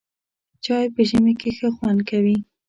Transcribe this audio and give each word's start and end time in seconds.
چای 0.63 0.85
په 0.95 1.01
ژمي 1.09 1.33
کې 1.41 1.49
ښه 1.57 1.69
خوند 1.75 1.99
کوي. 2.09 2.37